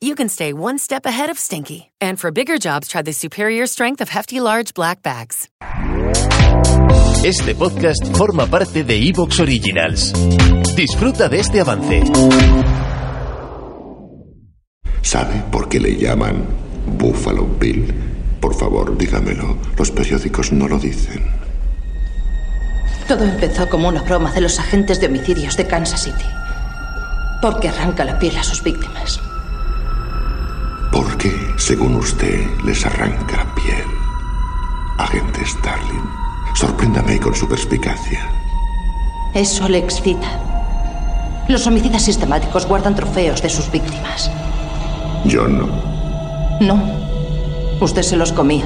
[0.00, 1.90] you can stay one step ahead of stinky.
[2.00, 5.48] And for bigger jobs, try the superior strength of Hefty Large Black Bags.
[7.24, 10.12] Este podcast forma parte de Evox Originals.
[10.76, 12.02] Disfruta de este avance.
[15.02, 16.46] ¿Sabe por qué le llaman
[16.98, 17.92] Buffalo Bill?
[18.40, 19.58] Por favor, dígamelo.
[19.76, 21.24] Los periódicos no lo dicen.
[23.08, 26.26] Todo empezó como una broma de los agentes de homicidios de Kansas City.
[27.42, 29.20] Porque arranca la piel a sus víctimas.
[30.92, 33.84] ¿Por qué, según usted, les arranca la piel?
[34.98, 36.10] Agente Starling,
[36.54, 38.30] sorpréndame con su perspicacia.
[39.34, 40.40] Eso le excita.
[41.48, 44.30] Los homicidas sistemáticos guardan trofeos de sus víctimas.
[45.24, 45.68] Yo no.
[46.60, 46.82] No.
[47.80, 48.64] Usted se los comía.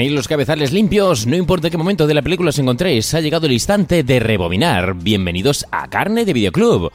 [0.00, 3.44] Tenéis los cabezales limpios, no importa qué momento de la película os encontréis, ha llegado
[3.44, 4.94] el instante de rebobinar.
[4.94, 6.90] Bienvenidos a Carne de Videoclub.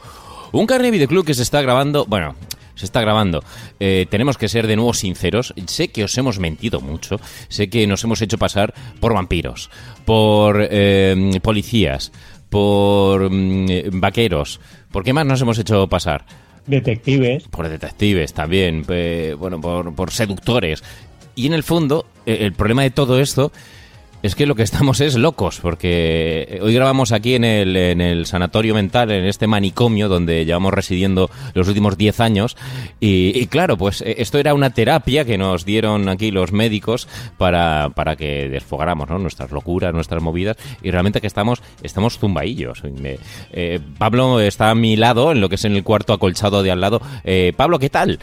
[0.50, 2.34] Un Carne de Videoclub que se está grabando, bueno,
[2.74, 3.44] se está grabando.
[3.78, 5.54] Eh, tenemos que ser de nuevo sinceros.
[5.66, 7.20] Sé que os hemos mentido mucho.
[7.46, 9.70] Sé que nos hemos hecho pasar por vampiros,
[10.04, 12.10] por eh, policías,
[12.50, 14.58] por mm, vaqueros.
[14.90, 16.24] ¿Por qué más nos hemos hecho pasar?
[16.66, 17.46] Detectives.
[17.46, 18.82] Por detectives también,
[19.38, 20.82] bueno, por, por seductores.
[21.36, 23.52] Y en el fondo, eh, el problema de todo esto
[24.22, 28.26] es que lo que estamos es locos, porque hoy grabamos aquí en el, en el
[28.26, 32.56] sanatorio mental, en este manicomio donde llevamos residiendo los últimos 10 años.
[32.98, 37.90] Y, claro, pues eh, esto era una terapia que nos dieron aquí los médicos para,
[37.94, 39.18] para que desfogáramos ¿no?
[39.18, 40.56] nuestras locuras, nuestras movidas.
[40.82, 42.82] Y realmente que estamos, estamos zumbaillos.
[43.52, 46.70] Eh, Pablo está a mi lado, en lo que es en el cuarto acolchado de
[46.70, 47.00] al lado.
[47.24, 48.18] Eh, Pablo, ¿qué tal?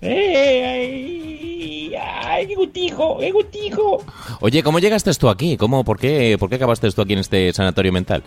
[0.00, 1.90] ¡Eh!
[1.92, 1.92] ¡Ay!
[2.00, 3.18] ¡Ay, qué gutijo!
[3.18, 4.04] ¡Qué gutijo!
[4.40, 5.56] Oye, ¿cómo llegaste tú aquí?
[5.56, 8.22] ¿Cómo, por, qué, ¿Por qué acabaste tú aquí en este sanatorio mental?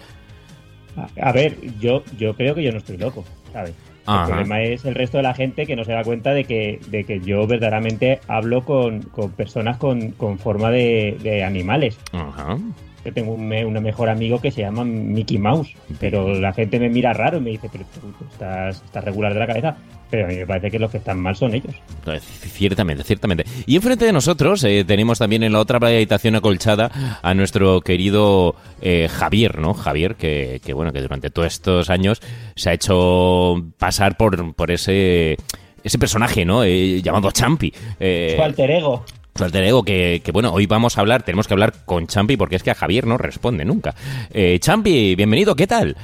[0.97, 3.23] A, a ver, yo, yo creo que yo no estoy loco,
[3.53, 3.73] ¿sabes?
[4.05, 4.23] Ajá.
[4.23, 6.79] El problema es el resto de la gente que no se da cuenta de que,
[6.87, 11.97] de que yo verdaderamente hablo con, con personas con, con forma de, de animales.
[12.11, 12.57] Ajá.
[13.05, 16.79] Yo tengo un, me- un mejor amigo que se llama Mickey Mouse, pero la gente
[16.79, 19.77] me mira raro y me dice, pero tú estás, estás regular de la cabeza.
[20.11, 21.73] Pero a mí me parece que los que están mal son ellos.
[22.21, 23.45] Ciertamente, ciertamente.
[23.65, 28.55] Y enfrente de nosotros eh, tenemos también en la otra habitación acolchada a nuestro querido
[28.81, 29.73] eh, Javier, ¿no?
[29.73, 32.21] Javier, que, que, bueno, que durante todos estos años
[32.55, 35.37] se ha hecho pasar por, por ese
[35.83, 36.63] ese personaje, ¿no?
[36.63, 37.73] Eh, llamado Champi.
[37.99, 39.03] Eh, Su alter ego.
[39.33, 42.37] su alter ego, que, que, bueno, hoy vamos a hablar, tenemos que hablar con Champi
[42.37, 43.95] porque es que a Javier no responde nunca.
[44.31, 45.95] Eh, Champi, bienvenido, ¿qué tal?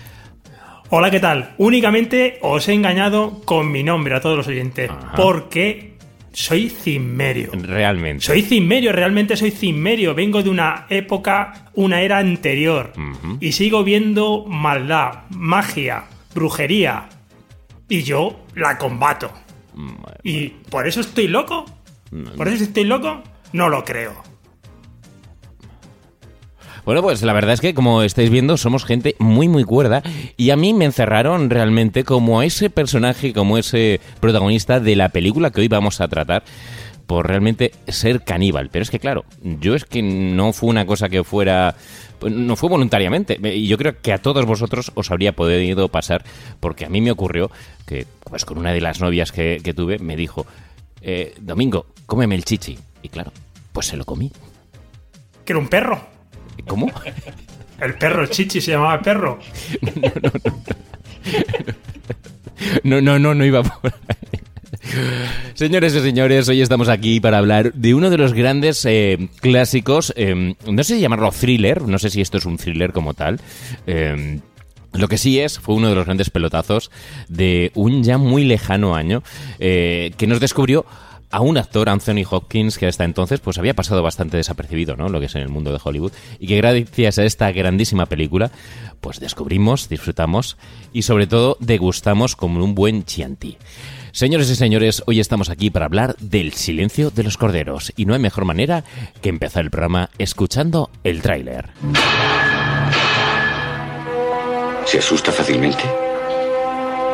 [0.90, 1.54] Hola, ¿qué tal?
[1.58, 5.18] Únicamente os he engañado con mi nombre a todos los oyentes, Ajá.
[5.18, 5.98] porque
[6.32, 7.52] soy Cimmerio.
[7.54, 8.24] Realmente.
[8.24, 10.16] Soy Cimmerio, realmente soy Cimmerio.
[10.16, 12.94] Vengo de una época, una era anterior.
[13.42, 17.10] Y sigo viendo maldad, magia, brujería.
[17.90, 19.32] Y yo la combato.
[20.24, 21.66] ¿Y por eso estoy loco?
[22.38, 23.24] ¿Por eso estoy loco?
[23.52, 24.14] No lo creo.
[26.88, 30.02] Bueno, pues la verdad es que como estáis viendo somos gente muy muy cuerda
[30.38, 35.52] y a mí me encerraron realmente como ese personaje, como ese protagonista de la película
[35.52, 36.46] que hoy vamos a tratar
[37.06, 38.70] por realmente ser caníbal.
[38.72, 41.76] Pero es que claro, yo es que no fue una cosa que fuera...
[42.20, 43.38] pues, No fue voluntariamente.
[43.54, 46.24] Y yo creo que a todos vosotros os habría podido pasar
[46.62, 47.52] porque a mí me ocurrió
[47.86, 50.48] que pues con una de las novias que, que tuve me dijo,
[51.02, 52.80] eh, Domingo, cómeme el chichi.
[53.04, 53.34] Y claro,
[53.74, 54.32] pues se lo comí.
[55.44, 56.17] Que era un perro.
[56.66, 56.92] ¿Cómo?
[57.80, 59.40] El perro, chichi se llamaba perro.
[62.84, 64.40] No, no, no, no iba por ahí.
[65.54, 70.14] Señores y señores, hoy estamos aquí para hablar de uno de los grandes eh, clásicos,
[70.16, 73.40] eh, no sé si llamarlo thriller, no sé si esto es un thriller como tal.
[73.86, 74.40] eh,
[74.94, 76.90] lo que sí es, fue uno de los grandes pelotazos
[77.28, 79.22] de un ya muy lejano año
[79.60, 80.86] eh, que nos descubrió
[81.30, 85.10] a un actor, Anthony Hopkins, que hasta entonces pues había pasado bastante desapercibido, ¿no?
[85.10, 86.14] Lo que es en el mundo de Hollywood.
[86.40, 88.52] Y que gracias a esta grandísima película,
[89.02, 90.58] pues descubrimos, disfrutamos
[90.94, 93.58] y sobre todo degustamos como un buen chianti.
[94.12, 97.94] Señores y señores, hoy estamos aquí para hablar del silencio de los corderos.
[97.96, 98.84] Y no hay mejor manera
[99.22, 101.70] que empezar el programa escuchando el tráiler.
[104.86, 105.84] ¿Se asusta fácilmente?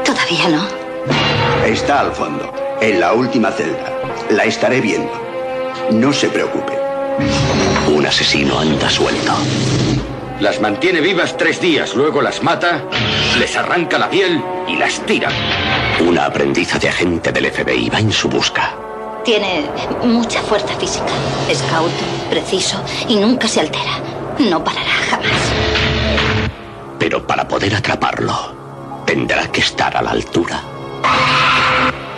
[0.06, 0.68] Todavía no.
[1.65, 2.54] Está al fondo,
[2.84, 3.94] en la última celda.
[4.30, 5.12] La estaré viendo.
[5.92, 6.78] No se preocupe.
[7.88, 9.34] Un asesino anda suelto.
[10.42, 12.84] Las mantiene vivas tres días, luego las mata,
[13.40, 15.30] les arranca la piel y las tira.
[16.02, 18.76] Una aprendiza de agente del FBI va en su busca.
[19.24, 19.66] Tiene
[20.04, 21.14] mucha fuerza física.
[21.50, 24.02] Es cauto, preciso y nunca se altera.
[24.40, 25.54] No parará jamás.
[27.00, 30.62] Pero para poder atraparlo, tendrá que estar a la altura.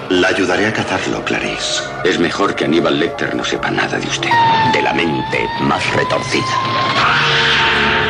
[0.10, 1.82] La ayudaré a cazarlo, Clarice.
[2.04, 4.30] Es mejor que Aníbal Lecter no sepa nada de usted.
[4.72, 6.46] De la mente más retorcida.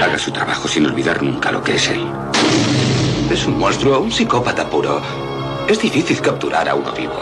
[0.04, 2.06] Haga su trabajo sin olvidar nunca lo que es él.
[3.32, 5.02] Es un monstruo, un psicópata puro.
[5.70, 7.22] Es difícil capturar a uno vivo.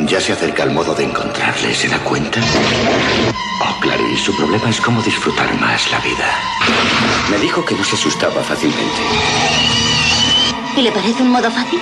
[0.00, 2.40] Ya se acerca el modo de encontrarle, ¿se da cuenta?
[3.60, 6.34] Oh, Clarice, su problema es cómo disfrutar más la vida.
[7.30, 9.02] Me dijo que no se asustaba fácilmente.
[10.76, 11.80] ¿Y le parece un modo fácil?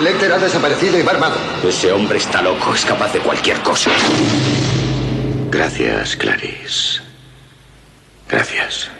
[0.00, 1.36] Lecter ha desaparecido y va armado.
[1.66, 3.90] Ese hombre está loco, es capaz de cualquier cosa.
[5.50, 7.00] Gracias, Clarice.
[8.28, 8.90] Gracias.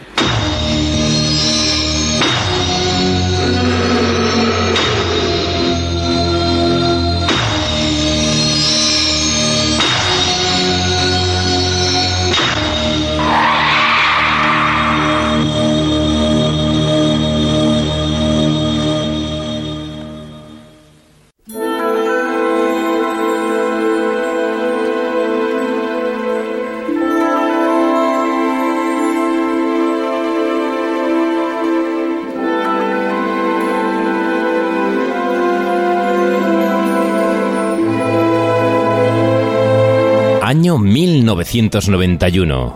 [40.65, 42.75] Año 1991.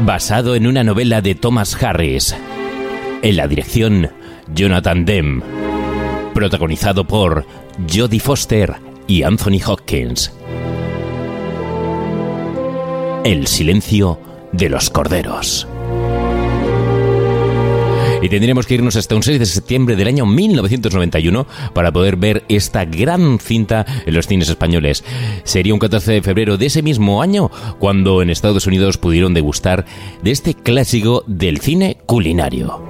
[0.00, 2.34] Basado en una novela de Thomas Harris.
[3.20, 4.10] En la dirección,
[4.54, 5.42] Jonathan Demme.
[6.32, 7.44] Protagonizado por
[7.94, 10.32] Jodie Foster y Anthony Hopkins.
[13.24, 14.18] El silencio
[14.50, 15.68] de los corderos.
[18.20, 22.42] Y tendríamos que irnos hasta un 6 de septiembre del año 1991 para poder ver
[22.48, 25.04] esta gran cinta en los cines españoles.
[25.44, 27.48] Sería un 14 de febrero de ese mismo año
[27.78, 29.84] cuando en Estados Unidos pudieron degustar
[30.22, 32.82] de este clásico del cine culinario.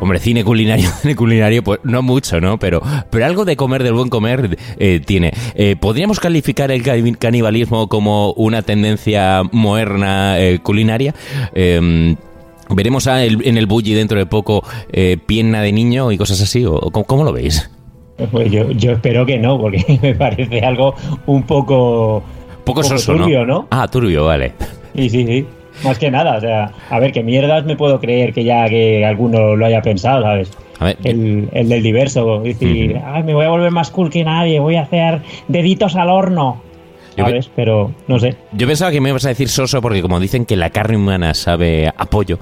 [0.00, 2.58] Hombre, cine culinario, cine culinario, pues no mucho, ¿no?
[2.60, 2.80] Pero,
[3.10, 5.32] pero algo de comer, del buen comer, eh, tiene.
[5.56, 11.14] Eh, ¿Podríamos calificar el cani- canibalismo como una tendencia moderna eh, culinaria?
[12.70, 16.40] ¿Veremos a el- en el bully dentro de poco eh, pierna de niño y cosas
[16.40, 16.64] así?
[16.64, 17.70] ¿O cómo, cómo lo veis?
[18.30, 20.94] Pues yo, yo espero que no, porque me parece algo
[21.26, 22.22] un poco.
[22.64, 23.66] Poco poco soso, turbio, ¿no?
[23.70, 24.52] Ah, turbio, vale.
[24.96, 25.46] Sí, sí, sí.
[25.82, 29.04] Más que nada, o sea, a ver, que mierdas me puedo creer que ya que
[29.04, 30.50] alguno lo haya pensado, ¿sabes?
[30.78, 34.22] A ver, El, el del diverso, decir, ay, me voy a volver más cool que
[34.24, 36.62] nadie, voy a hacer deditos al horno,
[37.16, 37.50] Yo ¿sabes?
[37.54, 38.36] Pero, no sé.
[38.52, 41.34] Yo pensaba que me ibas a decir soso porque como dicen que la carne humana
[41.34, 42.38] sabe a pollo,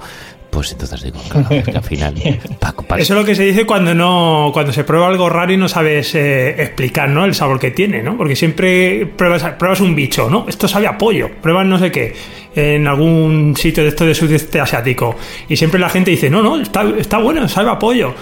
[0.49, 2.13] pues entonces digo, claro, es que al final...
[2.97, 5.67] Eso es lo que se dice cuando no cuando se prueba algo raro y no
[5.67, 7.25] sabes eh, explicar ¿no?
[7.25, 8.17] el sabor que tiene, ¿no?
[8.17, 10.45] Porque siempre pruebas, pruebas un bicho, ¿no?
[10.47, 12.13] Esto sabe a pollo, pruebas no sé qué
[12.55, 15.15] en algún sitio de esto de sudeste asiático
[15.49, 18.13] y siempre la gente dice, no, no, está, está bueno, sabe a pollo.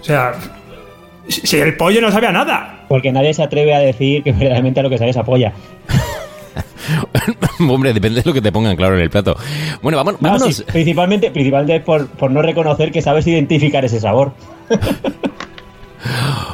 [0.00, 0.32] O sea,
[1.30, 2.84] si el pollo no sabe a nada.
[2.88, 5.52] Porque nadie se atreve a decir que verdaderamente a lo que sabe es apoya.
[7.60, 9.36] Hombre, depende de lo que te pongan claro en el plato.
[9.82, 10.56] Bueno, vamos, No, vámonos...
[10.56, 14.32] sí, principalmente, principalmente por, por no reconocer que sabes identificar ese sabor.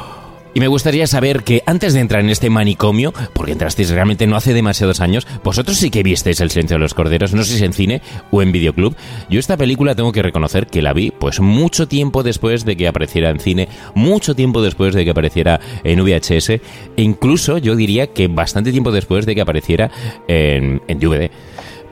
[0.56, 4.36] Y me gustaría saber que antes de entrar en este manicomio, porque entrasteis realmente no
[4.36, 7.64] hace demasiados años, vosotros sí que visteis El silencio de los corderos, no sé si
[7.66, 8.96] en cine o en videoclub.
[9.28, 12.88] Yo esta película tengo que reconocer que la vi pues mucho tiempo después de que
[12.88, 16.62] apareciera en cine, mucho tiempo después de que apareciera en VHS, e
[16.96, 19.90] incluso yo diría que bastante tiempo después de que apareciera
[20.26, 21.30] en, en DVD.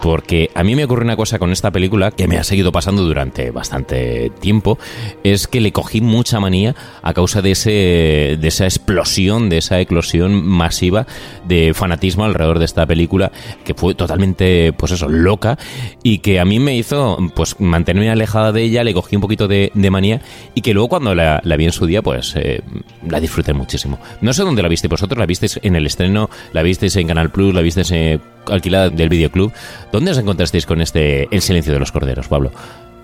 [0.05, 3.05] Porque a mí me ocurre una cosa con esta película que me ha seguido pasando
[3.05, 4.79] durante bastante tiempo,
[5.23, 9.81] es que le cogí mucha manía a causa de, ese, de esa explosión, de esa
[9.81, 11.07] eclosión masiva
[11.49, 13.33] de fanatismo alrededor de esta película,
[13.65, 15.57] que fue totalmente, pues eso, loca,
[16.03, 19.49] y que a mí me hizo, pues, mantenerme alejada de ella, le cogí un poquito
[19.49, 20.21] de, manía,
[20.55, 22.61] y que luego cuando la, vi en su día, pues, eh,
[23.09, 23.99] la disfruté muchísimo.
[24.21, 27.31] No sé dónde la visteis vosotros, la visteis en el estreno, la visteis en Canal
[27.31, 28.21] Plus, la visteis eh,
[28.51, 29.53] alquilada del videoclub.
[29.95, 32.51] ¿Dónde os encontrasteis con este El silencio de los corderos, Pablo?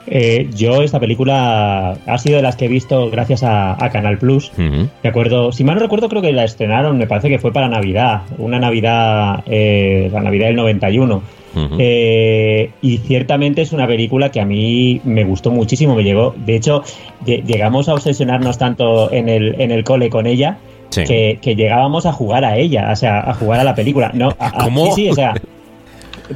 [0.09, 4.19] Eh, yo esta película ha sido de las que he visto gracias a, a Canal
[4.19, 4.51] Plus.
[4.55, 4.89] Ujú.
[5.01, 7.69] De acuerdo, si mal no recuerdo, creo que la estrenaron, me parece que fue para
[7.69, 11.23] Navidad, una Navidad, eh, la Navidad del 91.
[11.55, 11.77] Ujú.
[11.79, 16.35] Eh, y ciertamente es una película que a mí me gustó muchísimo, me llegó.
[16.45, 16.83] De hecho,
[17.25, 20.59] lle- llegamos a obsesionarnos tanto en el, en el cole con ella
[20.91, 21.05] Sí.
[21.05, 24.11] que, que llegábamos a jugar a ella, o sea, a jugar a la película.
[24.13, 24.87] No, a- a- ¿Cómo?
[24.87, 25.35] Sí, sí, o sea,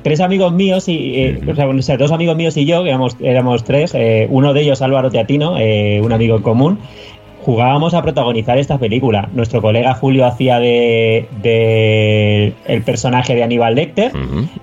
[0.03, 2.83] tres amigos míos y eh, o, sea, bueno, o sea, dos amigos míos y yo,
[2.83, 6.79] que éramos, éramos tres, eh, uno de ellos Álvaro Teatino, eh, un amigo en común,
[7.45, 9.29] jugábamos a protagonizar esta película.
[9.35, 14.13] Nuestro colega Julio hacía de, de el personaje de Aníbal Lecter.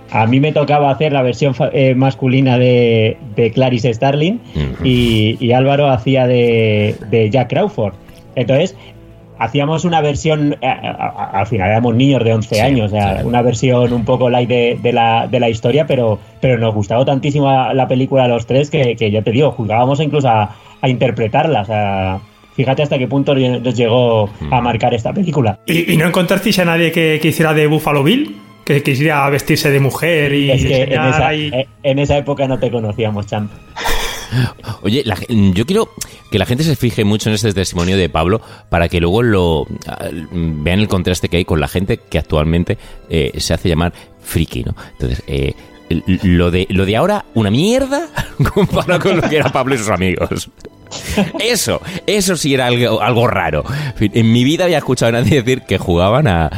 [0.09, 4.39] A mí me tocaba hacer la versión eh, masculina de, de Clarice Starling
[4.83, 7.93] y, y Álvaro hacía de, de Jack Crawford.
[8.35, 8.75] Entonces,
[9.43, 13.19] hacíamos una versión, eh, a- al final éramos niños de 11 Sí, años, o sea,
[13.21, 13.25] sí.
[13.27, 17.03] una versión un poco light de, de la, de la historia, pero, pero nos gustaba
[17.05, 20.55] tantísimo la la película a los tres que, que ya te digo, jugábamos incluso a,
[20.81, 21.61] a interpretarla.
[21.61, 22.19] O sea,
[22.55, 25.59] fíjate hasta qué punto nos llegó a marcar esta película.
[25.65, 28.37] ¿Y, y no encontrasteis a nadie que, que hiciera de Buffalo Bill?
[28.65, 32.47] Que quisiera vestirse de mujer y Es que en esa, ahí- eh, en esa época
[32.47, 33.49] no te conocíamos, Champ.
[34.81, 35.89] Oye, la gen- yo quiero
[36.31, 39.67] que la gente se fije mucho en este testimonio de Pablo para que luego lo
[39.87, 42.77] ah, vean el contraste que hay con la gente que actualmente
[43.09, 44.75] eh, se hace llamar friki, ¿no?
[44.93, 45.53] Entonces, eh,
[46.23, 48.07] lo de lo de ahora una mierda
[48.53, 50.49] comparado con lo que era Pablo y sus amigos.
[51.39, 53.63] Eso, eso sí era algo, algo raro.
[53.99, 56.49] En mi vida había escuchado a nadie decir que jugaban a-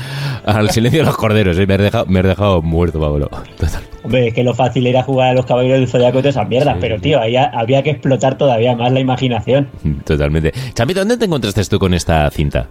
[0.46, 1.58] al silencio de los corderos.
[1.58, 1.66] ¿eh?
[1.68, 3.30] Me, has dejado, me has dejado muerto, Pablo.
[3.58, 3.82] Total.
[4.04, 6.50] Hombre, es que lo fácil era jugar a los caballeros del zodiaco y todas esas
[6.50, 9.70] mierdas, pero tío, ahí ha- había que explotar todavía más la imaginación.
[10.06, 10.52] Totalmente.
[10.74, 12.68] Champito, ¿dónde te encontraste tú con esta cinta?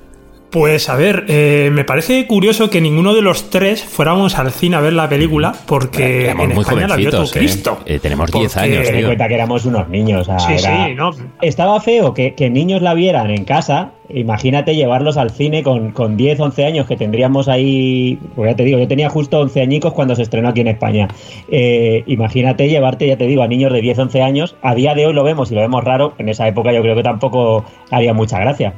[0.53, 4.77] Pues a ver, eh, me parece curioso que ninguno de los tres fuéramos al cine
[4.77, 7.39] a ver la película porque Éramos en muy España la vio todo jovencitos, ¿eh?
[7.39, 7.79] Cristo.
[7.87, 10.29] Eh, tenemos 10 Porque- años, Ten en cuenta que éramos unos niños.
[10.29, 11.11] o sea, Sí, era- sí, no.
[11.41, 13.93] Estaba feo que, que niños la vieran en casa.
[14.11, 18.19] Imagínate llevarlos al cine con, con 10, 11 años que tendríamos ahí.
[18.37, 21.09] Pues ya te digo, yo tenía justo 11 añicos cuando se estrenó aquí en España.
[21.51, 24.55] Eh, imagínate llevarte, ya te digo, a niños de 10, 11 años.
[24.61, 26.13] A día de hoy lo vemos y lo vemos raro.
[26.19, 28.75] En esa época yo creo que tampoco haría mucha gracia.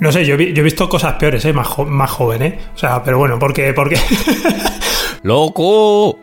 [0.00, 1.52] No sé, yo, vi- yo he visto cosas peores, ¿eh?
[1.52, 2.58] más, jo- más joven, ¿eh?
[2.74, 3.96] O sea, pero bueno, porque, porque
[5.22, 6.18] ¡Loco!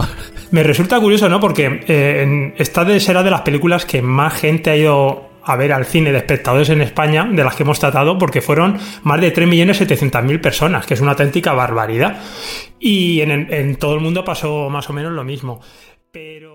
[0.51, 1.39] me resulta curioso, ¿no?
[1.39, 5.55] Porque eh, en- esta de, será de las películas que más gente ha ido a
[5.57, 9.21] ver al cine de espectadores en España, de las que hemos tratado, porque fueron más
[9.21, 12.17] de 3.700.000 personas, que es una auténtica barbaridad.
[12.79, 15.59] Y en, en todo el mundo pasó más o menos lo mismo.
[16.11, 16.54] Pero...